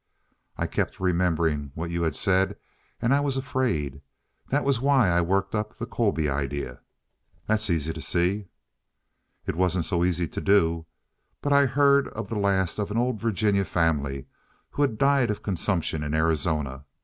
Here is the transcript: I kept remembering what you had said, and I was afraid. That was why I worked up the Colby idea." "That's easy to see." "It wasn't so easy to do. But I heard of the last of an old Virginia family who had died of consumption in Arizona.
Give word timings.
I 0.57 0.65
kept 0.65 0.99
remembering 0.99 1.69
what 1.75 1.91
you 1.91 2.01
had 2.01 2.15
said, 2.15 2.57
and 3.03 3.13
I 3.13 3.19
was 3.19 3.37
afraid. 3.37 4.01
That 4.49 4.63
was 4.63 4.81
why 4.81 5.09
I 5.09 5.21
worked 5.21 5.53
up 5.53 5.75
the 5.75 5.85
Colby 5.85 6.27
idea." 6.27 6.79
"That's 7.45 7.69
easy 7.69 7.93
to 7.93 8.01
see." 8.01 8.47
"It 9.45 9.55
wasn't 9.55 9.85
so 9.85 10.03
easy 10.03 10.27
to 10.27 10.41
do. 10.41 10.87
But 11.39 11.53
I 11.53 11.67
heard 11.67 12.07
of 12.07 12.29
the 12.29 12.39
last 12.39 12.79
of 12.79 12.89
an 12.89 12.97
old 12.97 13.21
Virginia 13.21 13.63
family 13.63 14.25
who 14.71 14.81
had 14.81 14.97
died 14.97 15.29
of 15.29 15.43
consumption 15.43 16.01
in 16.01 16.15
Arizona. 16.15 16.85